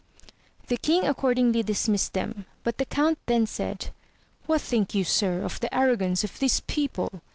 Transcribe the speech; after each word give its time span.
The 0.65 0.77
king 0.77 1.05
accordingly 1.05 1.61
dismissed 1.61 2.13
them, 2.13 2.47
but 2.63 2.79
the 2.79 2.85
count 2.85 3.19
then 3.27 3.45
said. 3.45 3.91
What 4.47 4.61
think 4.61 4.95
you 4.95 5.03
sir, 5.03 5.43
of 5.43 5.59
the 5.59 5.71
arrogance 5.71 6.23
of 6.23 6.39
this 6.39 6.59
people? 6.65 7.21